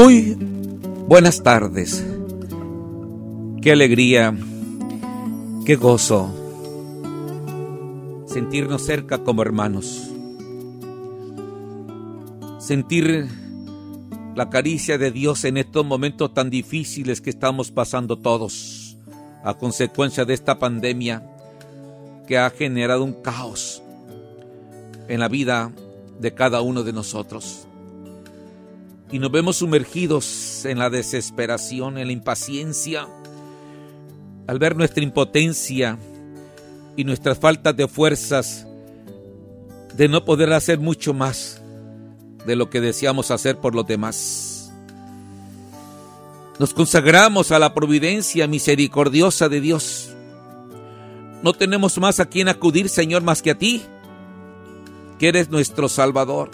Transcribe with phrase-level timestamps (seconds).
[0.00, 0.36] Muy
[1.08, 2.06] buenas tardes.
[3.60, 4.32] Qué alegría,
[5.66, 6.32] qué gozo
[8.24, 10.08] sentirnos cerca como hermanos.
[12.60, 13.26] Sentir
[14.36, 18.96] la caricia de Dios en estos momentos tan difíciles que estamos pasando todos
[19.42, 21.28] a consecuencia de esta pandemia
[22.28, 23.82] que ha generado un caos
[25.08, 25.72] en la vida
[26.20, 27.67] de cada uno de nosotros
[29.10, 33.08] y nos vemos sumergidos en la desesperación, en la impaciencia,
[34.46, 35.98] al ver nuestra impotencia
[36.96, 38.66] y nuestras faltas de fuerzas
[39.96, 41.62] de no poder hacer mucho más
[42.46, 44.72] de lo que deseamos hacer por los demás.
[46.58, 50.14] Nos consagramos a la providencia misericordiosa de Dios.
[51.42, 53.82] No tenemos más a quien acudir, Señor, más que a ti,
[55.18, 56.50] que eres nuestro Salvador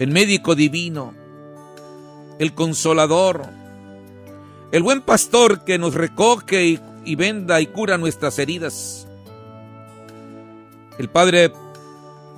[0.00, 1.14] el médico divino,
[2.38, 3.46] el consolador,
[4.72, 9.06] el buen pastor que nos recoge y, venda y cura nuestras heridas,
[10.98, 11.52] el Padre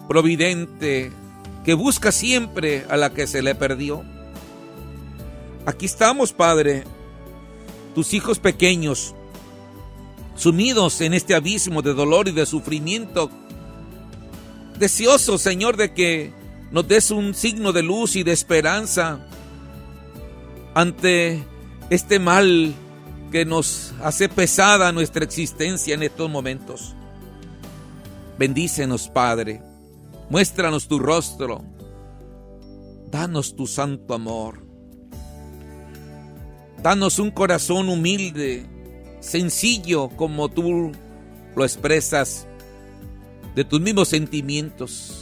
[0.09, 1.13] providente
[1.65, 4.03] que busca siempre a la que se le perdió.
[5.65, 6.83] Aquí estamos, Padre,
[7.95, 9.15] tus hijos pequeños,
[10.35, 13.31] sumidos en este abismo de dolor y de sufrimiento,
[14.81, 16.42] deseosos, Señor, de que
[16.73, 19.21] nos des un signo de luz y de esperanza
[20.75, 21.45] ante
[21.91, 22.75] este mal
[23.31, 26.95] que nos hace pesada nuestra existencia en estos momentos.
[28.39, 29.63] Bendícenos, Padre.
[30.31, 31.63] Muéstranos tu rostro.
[33.11, 34.67] Danos tu santo amor.
[36.83, 38.67] Danos un corazón humilde,
[39.21, 40.91] sencillo como tú
[41.55, 42.47] lo expresas,
[43.55, 45.22] de tus mismos sentimientos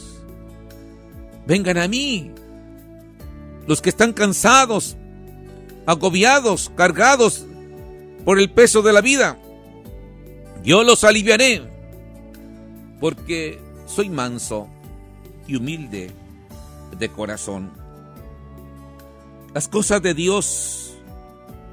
[1.51, 2.31] vengan a mí.
[3.67, 4.97] Los que están cansados,
[5.84, 7.44] agobiados, cargados
[8.25, 9.37] por el peso de la vida,
[10.62, 11.65] yo los aliviaré,
[13.00, 14.69] porque soy manso
[15.49, 16.12] y humilde
[16.97, 17.72] de corazón.
[19.53, 20.94] Las cosas de Dios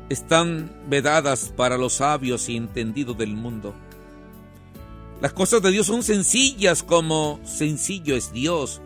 [0.09, 3.75] están vedadas para los sabios y entendidos del mundo.
[5.21, 8.81] Las cosas de Dios son sencillas como sencillo es Dios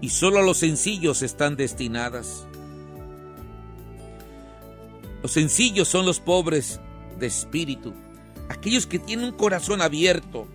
[0.00, 2.46] y solo los sencillos están destinadas.
[5.22, 6.80] Los sencillos son los pobres
[7.18, 7.92] de espíritu,
[8.48, 10.46] aquellos que tienen un corazón abierto,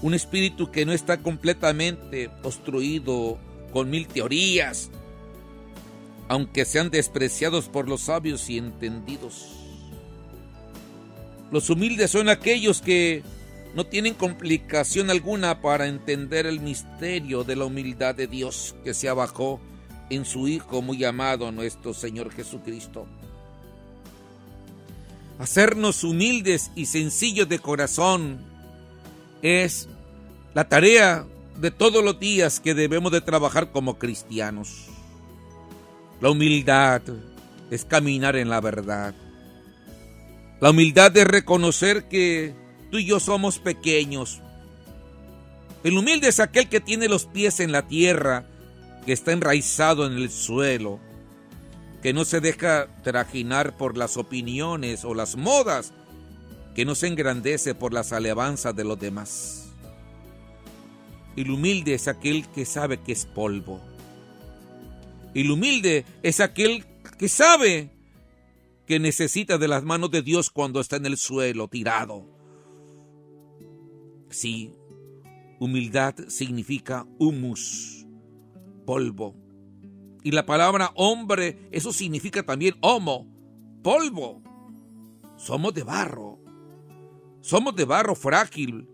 [0.00, 3.38] un espíritu que no está completamente obstruido
[3.72, 4.90] con mil teorías,
[6.28, 9.50] aunque sean despreciados por los sabios y entendidos.
[11.50, 13.22] Los humildes son aquellos que
[13.74, 19.08] no tienen complicación alguna para entender el misterio de la humildad de Dios que se
[19.08, 19.60] abajó
[20.10, 23.06] en su Hijo muy amado, nuestro Señor Jesucristo.
[25.38, 28.38] Hacernos humildes y sencillos de corazón
[29.42, 29.88] es
[30.54, 31.26] la tarea
[31.60, 34.86] de todos los días que debemos de trabajar como cristianos.
[36.20, 37.02] La humildad
[37.70, 39.14] es caminar en la verdad.
[40.60, 42.54] La humildad es reconocer que
[42.94, 44.40] tú y yo somos pequeños.
[45.82, 48.46] El humilde es aquel que tiene los pies en la tierra,
[49.04, 51.00] que está enraizado en el suelo,
[52.04, 55.92] que no se deja trajinar por las opiniones o las modas,
[56.76, 59.72] que no se engrandece por las alabanzas de los demás.
[61.34, 63.80] El humilde es aquel que sabe que es polvo.
[65.34, 66.84] El humilde es aquel
[67.18, 67.90] que sabe
[68.86, 72.33] que necesita de las manos de Dios cuando está en el suelo tirado.
[74.34, 74.72] Sí,
[75.60, 78.04] humildad significa humus,
[78.84, 79.36] polvo.
[80.24, 83.28] Y la palabra hombre, eso significa también homo,
[83.84, 84.42] polvo.
[85.36, 86.40] Somos de barro.
[87.42, 88.88] Somos de barro frágil.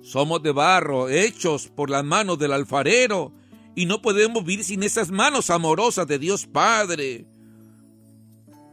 [0.00, 3.34] Somos de barro hechos por las manos del alfarero
[3.74, 7.26] y no podemos vivir sin esas manos amorosas de Dios Padre.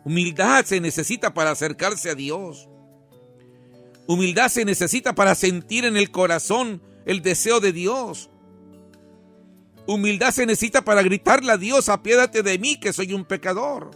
[0.05, 2.69] Humildad se necesita para acercarse a Dios.
[4.09, 8.31] Humildad se necesita para sentir en el corazón el deseo de Dios.
[9.85, 13.91] Humildad se necesita para gritarle a Dios, apiádate de mí que soy un pecador.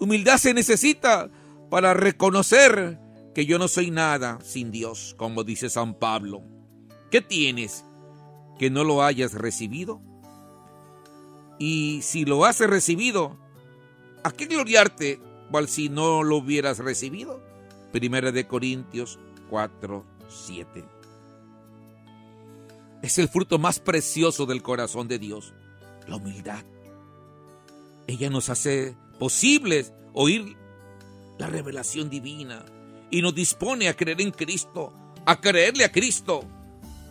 [0.00, 1.28] Humildad se necesita
[1.68, 2.98] para reconocer
[3.34, 6.42] que yo no soy nada sin Dios, como dice San Pablo.
[7.10, 7.84] ¿Qué tienes
[8.58, 10.00] que no lo hayas recibido?
[11.58, 13.36] Y si lo has recibido,
[14.24, 17.51] ¿a qué gloriarte cual si no lo hubieras recibido?
[17.92, 19.18] Primera de Corintios
[19.50, 20.84] 4, 7.
[23.02, 25.52] Es el fruto más precioso del corazón de Dios.
[26.08, 26.64] la humildad.
[28.08, 30.56] Ella nos hace posibles oír
[31.38, 32.64] la revelación divina
[33.10, 34.92] y nos dispone a creer en Cristo,
[35.24, 36.42] a creerle a Cristo,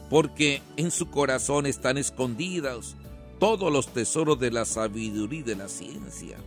[0.09, 2.97] porque en su corazón están escondidos
[3.39, 6.37] todos los tesoros de la sabiduría y de la ciencia.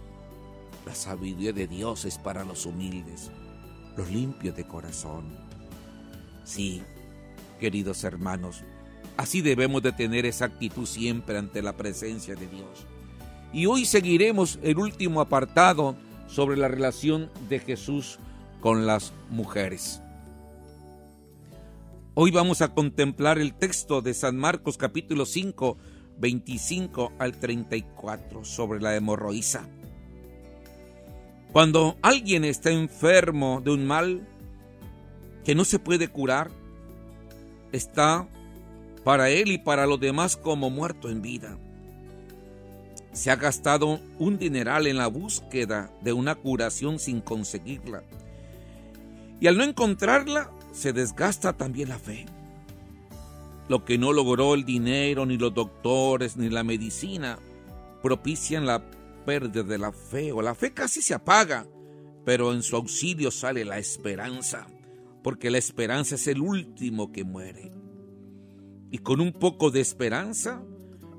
[0.84, 3.30] La sabiduría de Dios es para los humildes,
[3.96, 5.24] los limpios de corazón.
[6.44, 6.82] Sí,
[7.60, 8.62] queridos hermanos,
[9.16, 12.86] así debemos de tener esa actitud siempre ante la presencia de Dios.
[13.52, 15.96] Y hoy seguiremos el último apartado
[16.26, 18.18] sobre la relación de Jesús
[18.60, 20.00] con las mujeres.
[22.14, 25.76] Hoy vamos a contemplar el texto de San Marcos capítulo 5,
[26.18, 29.68] 25 al 34 sobre la hemorroísa.
[31.54, 34.26] Cuando alguien está enfermo de un mal
[35.44, 36.50] que no se puede curar,
[37.70, 38.26] está
[39.04, 41.56] para él y para los demás como muerto en vida.
[43.12, 48.02] Se ha gastado un dineral en la búsqueda de una curación sin conseguirla.
[49.38, 52.26] Y al no encontrarla, se desgasta también la fe.
[53.68, 57.38] Lo que no logró el dinero, ni los doctores, ni la medicina,
[58.02, 58.82] propician la
[59.24, 61.66] pérdida de la fe, o la fe casi se apaga,
[62.24, 64.66] pero en su auxilio sale la esperanza,
[65.22, 67.72] porque la esperanza es el último que muere.
[68.90, 70.62] Y con un poco de esperanza,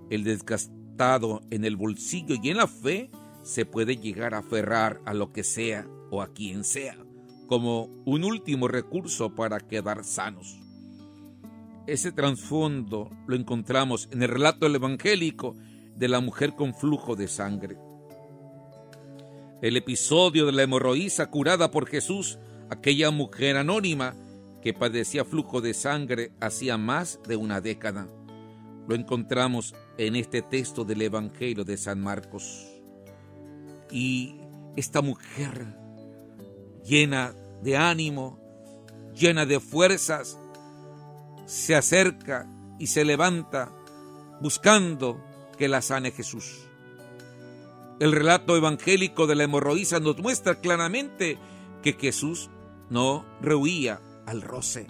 [0.10, 3.12] el desgastado en el bolsillo y en la fe
[3.44, 6.98] se puede llegar a aferrar a lo que sea o a quien sea,
[7.48, 10.60] como un último recurso para quedar sanos.
[11.88, 15.56] Ese trasfondo lo encontramos en el relato evangélico
[15.96, 17.78] de la mujer con flujo de sangre.
[19.62, 24.16] El episodio de la hemorroísa curada por Jesús, aquella mujer anónima
[24.62, 28.07] que padecía flujo de sangre hacía más de una década.
[28.88, 32.68] Lo encontramos en este texto del Evangelio de San Marcos.
[33.90, 34.36] Y
[34.75, 35.78] esta mujer
[36.84, 38.40] llena de ánimo,
[39.16, 40.38] llena de fuerzas,
[41.46, 42.48] se acerca
[42.78, 43.72] y se levanta
[44.42, 45.24] buscando
[45.58, 46.64] que la sane Jesús.
[48.00, 51.38] El relato evangélico de la hemorroísa nos muestra claramente
[51.81, 52.50] que Jesús
[52.89, 54.88] no rehuía al roce,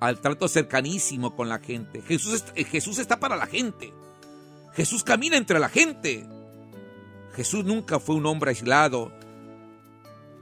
[0.00, 2.02] al trato cercanísimo con la gente.
[2.02, 3.92] Jesús, eh, Jesús está para la gente.
[4.72, 6.26] Jesús camina entre la gente.
[7.34, 9.12] Jesús nunca fue un hombre aislado,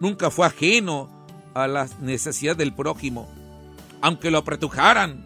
[0.01, 3.29] nunca fue ajeno a las necesidades del prójimo
[4.01, 5.25] aunque lo apretujaran,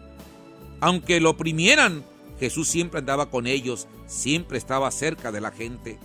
[0.79, 2.03] aunque lo oprimieran,
[2.43, 5.97] Jesús siempre andaba con ellos, siempre estaba cerca de la gente.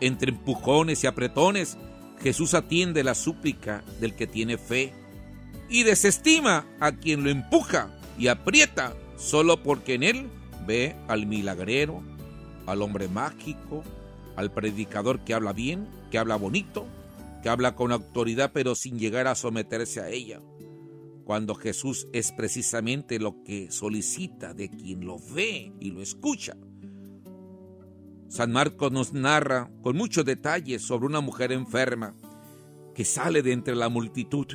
[0.00, 1.78] Entre empujones y apretones,
[2.20, 4.92] Jesús atiende la súplica del que tiene fe
[5.68, 10.30] y desestima a quien lo empuja y aprieta solo porque en él
[10.66, 12.02] ve al milagrero,
[12.66, 13.84] al hombre mágico,
[14.34, 16.86] al predicador que habla bien, que habla bonito,
[17.40, 20.40] que habla con autoridad pero sin llegar a someterse a ella
[21.24, 26.56] cuando Jesús es precisamente lo que solicita de quien lo ve y lo escucha.
[28.28, 32.14] San Marcos nos narra con muchos detalles sobre una mujer enferma
[32.94, 34.46] que sale de entre la multitud.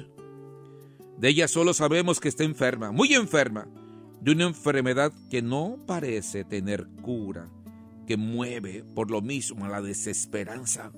[1.18, 3.68] De ella solo sabemos que está enferma, muy enferma,
[4.22, 7.50] de una enfermedad que no parece tener cura,
[8.08, 10.92] que mueve por lo mismo a la desesperanza.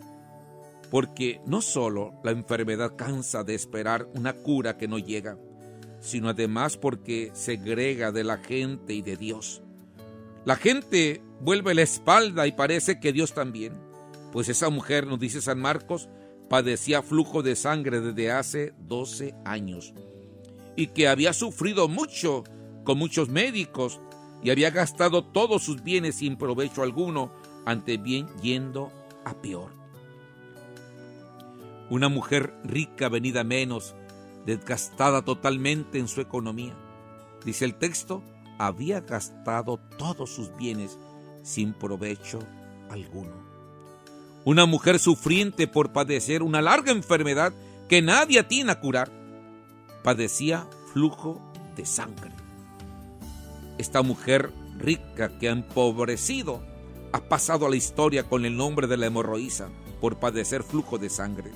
[0.92, 5.38] Porque no solo la enfermedad cansa de esperar una cura que no llega,
[6.08, 9.62] sino además porque segrega de la gente y de Dios.
[10.46, 13.74] La gente vuelve la espalda y parece que Dios también,
[14.32, 16.08] pues esa mujer, nos dice San Marcos,
[16.50, 19.94] padecía flujo de sangre desde hace 12 años
[20.78, 22.46] y que había sufrido mucho
[22.86, 24.00] con muchos médicos
[24.42, 27.32] y había gastado todos sus bienes sin provecho alguno,
[27.66, 28.94] ante bien yendo
[29.26, 29.72] a peor.
[31.90, 33.96] Una mujer rica venida menos,
[34.48, 36.74] desgastada totalmente en su economía.
[37.46, 38.24] Dice el texto,
[38.58, 40.98] había gastado todos sus bienes
[41.44, 42.40] sin provecho
[42.90, 43.36] alguno.
[44.46, 47.54] Una mujer sufriente por padecer una larga enfermedad
[47.90, 49.12] que nadie tiene a curar,
[50.02, 51.42] padecía flujo
[51.76, 52.32] de sangre.
[53.78, 56.64] Esta mujer rica que ha empobrecido
[57.12, 61.10] ha pasado a la historia con el nombre de la hemorroísa por padecer flujo de
[61.10, 61.52] sangre.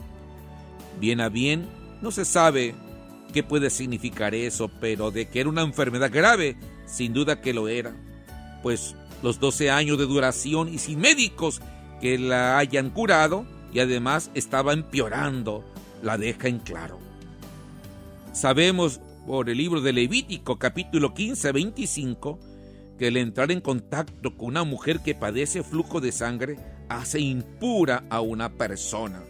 [0.99, 2.75] Bien a bien no se sabe
[3.33, 7.67] qué puede significar eso, pero de que era una enfermedad grave, sin duda que lo
[7.67, 7.93] era.
[8.63, 11.61] Pues los 12 años de duración y sin médicos
[12.01, 15.63] que la hayan curado y además estaba empeorando,
[16.01, 16.99] la deja en claro.
[18.33, 22.39] Sabemos por el libro de Levítico capítulo 15, 25,
[22.91, 28.03] porque el entrar en contacto con una mujer que padece flujo de sangre hace impura
[28.11, 29.23] a una persona.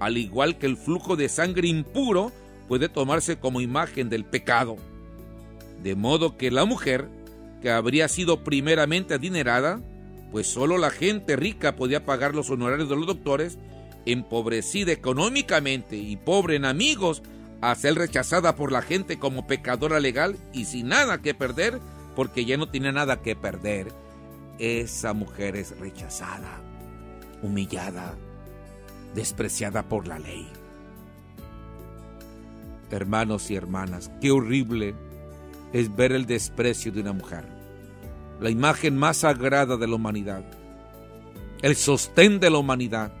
[0.00, 2.32] Al igual que el flujo de sangre impuro
[2.66, 4.76] puede tomarse como imagen del pecado.
[5.82, 7.08] De modo que la mujer,
[7.62, 9.80] que habría sido primeramente adinerada,
[10.32, 13.58] pues solo la gente rica podía pagar los honorarios de los doctores,
[14.06, 17.22] empobrecida económicamente y pobre en amigos,
[17.60, 21.78] a ser rechazada por la gente como pecadora legal y sin nada que perder,
[22.16, 23.88] porque ya no tiene nada que perder.
[24.58, 26.60] Esa mujer es rechazada,
[27.42, 28.14] humillada,
[29.14, 30.48] despreciada por la ley.
[32.90, 34.94] Hermanos y hermanas, qué horrible
[35.72, 37.46] es ver el desprecio de una mujer,
[38.40, 40.44] la imagen más sagrada de la humanidad,
[41.62, 43.12] el sostén de la humanidad,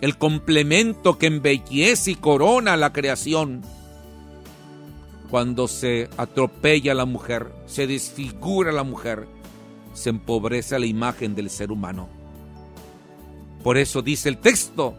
[0.00, 3.62] el complemento que embellece y corona la creación.
[5.30, 9.26] Cuando se atropella a la mujer, se desfigura a la mujer,
[9.94, 12.21] se empobrece la imagen del ser humano.
[13.62, 14.94] Por eso dice el texto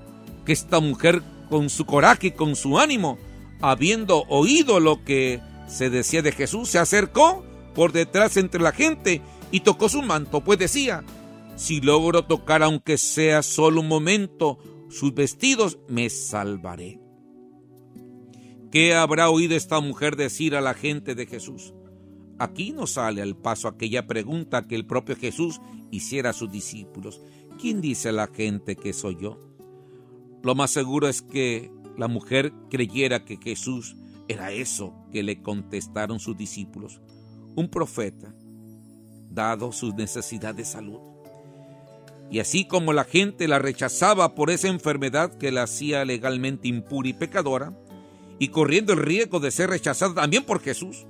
[0.45, 3.17] que esta mujer con su coraje y con su ánimo,
[3.61, 7.43] habiendo oído lo que se decía de Jesús, se acercó
[7.75, 11.03] por detrás entre la gente y tocó su manto, pues decía,
[11.55, 14.57] si logro tocar aunque sea solo un momento
[14.89, 16.99] sus vestidos, me salvaré.
[18.71, 21.73] ¿Qué habrá oído esta mujer decir a la gente de Jesús?
[22.39, 27.21] Aquí no sale al paso aquella pregunta que el propio Jesús hiciera a sus discípulos.
[27.63, 29.39] ¿Quién dice la gente que soy yo?
[30.43, 33.95] Lo más seguro es que la mujer creyera que Jesús
[34.27, 36.99] era eso que le contestaron sus discípulos,
[37.55, 38.35] un profeta,
[39.29, 40.99] dado sus necesidades de salud.
[42.29, 47.07] Y así como la gente la rechazaba por esa enfermedad que la hacía legalmente impura
[47.07, 47.73] y pecadora,
[48.39, 51.07] y corriendo el riesgo de ser rechazada también por Jesús,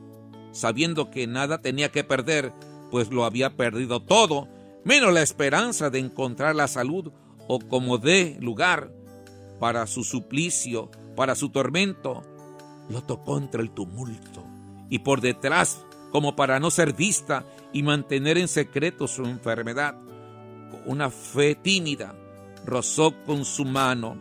[0.52, 2.54] sabiendo que nada tenía que perder,
[2.92, 4.53] pues lo había perdido todo,
[4.84, 7.12] menos la esperanza de encontrar la salud
[7.48, 8.92] o como dé lugar
[9.60, 12.24] para su suplicio, para su tormento,
[12.90, 14.44] lo tocó entre el tumulto
[14.90, 19.96] y por detrás, como para no ser vista y mantener en secreto su enfermedad.
[20.86, 22.16] Una fe tímida,
[22.66, 24.18] rozó con su mano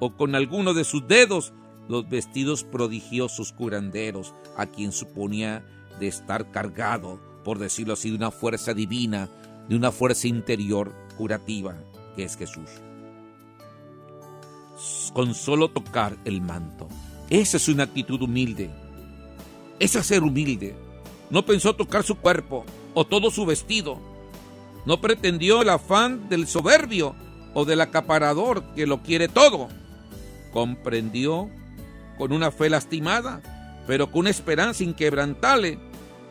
[0.00, 1.52] o con alguno de sus dedos
[1.88, 5.64] los vestidos prodigiosos curanderos a quien suponía
[6.00, 9.28] de estar cargado, por decirlo así, de una fuerza divina,
[9.68, 11.76] de una fuerza interior curativa,
[12.14, 12.70] que es Jesús.
[15.12, 16.88] Con solo tocar el manto.
[17.30, 18.70] Esa es una actitud humilde.
[19.78, 20.74] Esa es ser humilde.
[21.30, 24.00] No pensó tocar su cuerpo o todo su vestido,
[24.86, 27.16] no pretendió el afán del soberbio
[27.54, 29.68] o del acaparador que lo quiere todo.
[30.52, 31.50] Comprendió
[32.16, 33.42] con una fe lastimada,
[33.88, 35.78] pero con una esperanza inquebrantable,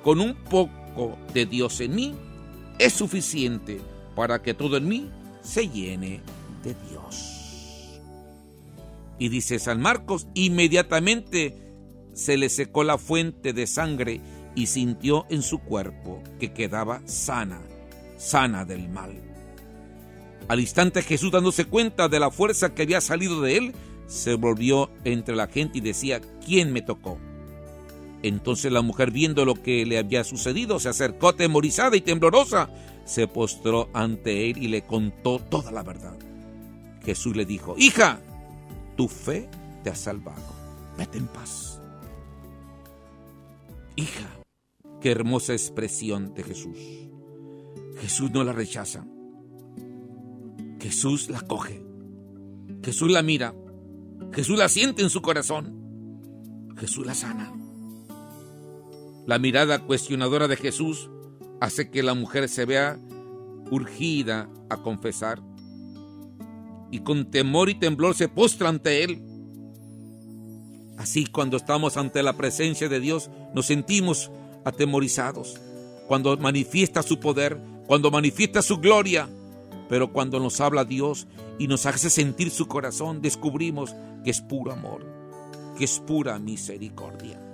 [0.04, 2.16] con un poco de Dios en mí,
[2.80, 3.82] es suficiente
[4.16, 5.10] para que todo en mí
[5.42, 6.22] se llene
[6.64, 8.00] de Dios.
[9.18, 11.56] Y dice San Marcos, inmediatamente
[12.14, 14.22] se le secó la fuente de sangre
[14.56, 17.62] y sintió en su cuerpo que quedaba sana
[18.18, 19.14] sana del mal.
[20.48, 23.76] Al instante Jesús dándose cuenta de la fuerza que había salido de él,
[24.08, 27.18] se volvió entre la gente y decía, ¿quién me tocó?
[28.28, 32.72] Entonces la mujer, viendo lo que le había sucedido, se acercó atemorizada y temblorosa,
[33.06, 36.18] se postró ante él y le contó toda la verdad.
[37.04, 38.20] Jesús le dijo, hija,
[38.98, 39.48] tu fe
[39.84, 40.42] te ha salvado,
[40.98, 41.80] vete en paz.
[43.96, 44.28] Hija,
[45.02, 46.80] qué hermosa expresión de Jesús.
[48.02, 49.06] Jesús no la rechaza.
[50.82, 51.86] Jesús la coge.
[52.84, 53.54] Jesús la mira.
[54.34, 56.74] Jesús la siente en su corazón.
[56.76, 57.65] Jesús la sana.
[59.26, 61.10] La mirada cuestionadora de Jesús
[61.60, 63.00] hace que la mujer se vea
[63.72, 65.42] urgida a confesar
[66.92, 69.22] y con temor y temblor se postra ante Él.
[70.98, 74.30] Así cuando estamos ante la presencia de Dios nos sentimos
[74.64, 75.60] atemorizados.
[76.08, 79.28] Cuando manifiesta su poder, cuando manifiesta su gloria,
[79.90, 81.26] pero cuando nos habla Dios
[81.58, 85.04] y nos hace sentir su corazón, descubrimos que es puro amor,
[85.78, 87.45] que es pura misericordia.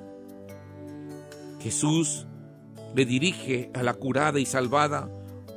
[1.62, 2.26] Jesús
[2.96, 5.10] le dirige a la curada y salvada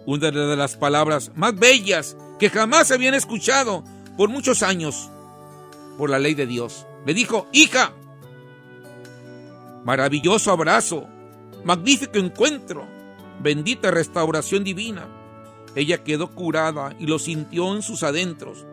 [0.06, 3.84] una de las palabras más bellas que jamás se habían escuchado
[4.16, 5.10] por muchos años
[5.98, 6.86] por la ley de Dios.
[7.06, 7.92] Le dijo, hija,
[9.84, 11.06] maravilloso abrazo,
[11.64, 12.86] magnífico encuentro,
[13.40, 15.08] bendita restauración divina.
[15.74, 18.64] Ella quedó curada y lo sintió en sus adentros,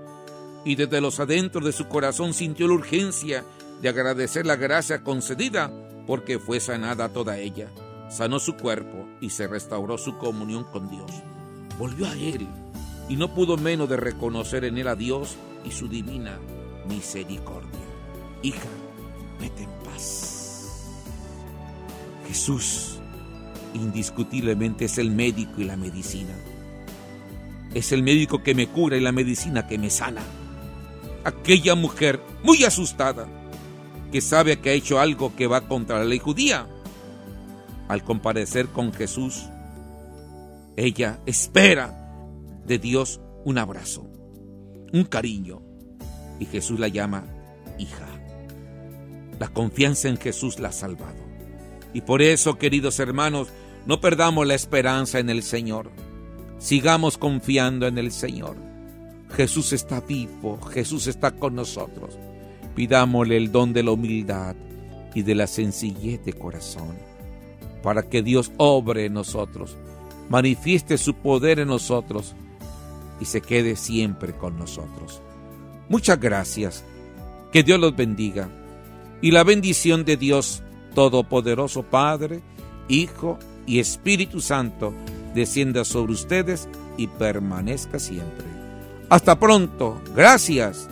[0.66, 3.44] y desde los adentros de su corazón sintió la urgencia
[3.82, 5.72] de agradecer la gracia concedida
[6.12, 7.70] porque fue sanada toda ella.
[8.10, 11.10] sanó su cuerpo y se restauró su comunión con Dios.
[11.80, 12.50] Volvió a él
[13.08, 16.38] y no pudo menos de reconocer en él a Dios y su divina
[16.89, 17.80] misericordia.
[18.44, 18.68] Hija,
[19.39, 20.89] vete en paz.
[22.27, 23.00] Jesús
[23.74, 26.38] indiscutiblemente es el médico y la medicina.
[27.74, 30.24] Es el médico que me cura y la medicina que me sana.
[31.24, 33.30] Aquella mujer muy asustada,
[34.12, 36.68] que sabe que ha hecho algo que va contra la ley judía,
[37.88, 39.48] al comparecer con Jesús,
[40.77, 41.98] ella espera
[42.65, 44.08] de Dios un abrazo,
[44.94, 45.62] un cariño,
[46.39, 47.25] y Jesús la llama
[47.77, 48.08] hija.
[49.39, 51.20] La confianza en Jesús la ha salvado.
[51.94, 53.50] Y por eso, queridos hermanos,
[53.86, 55.91] no perdamos la esperanza en el Señor.
[56.60, 58.56] Sigamos confiando en el Señor.
[59.36, 62.18] Jesús está vivo, Jesús está con nosotros.
[62.75, 64.56] Pidámosle el don de la humildad
[65.13, 66.98] y de la sencillez de corazón,
[67.84, 69.78] para que Dios obre en nosotros,
[70.30, 72.36] manifieste su poder en nosotros
[73.20, 75.22] y se quede siempre con nosotros.
[75.90, 76.84] Muchas gracias,
[77.51, 78.50] que Dios los bendiga
[79.22, 80.63] y la bendición de Dios
[80.96, 82.42] Todopoderoso Padre,
[82.88, 84.94] Hijo y Espíritu Santo
[85.34, 88.46] descienda sobre ustedes y permanezca siempre.
[89.10, 90.01] Hasta pronto.
[90.16, 90.88] Gracias.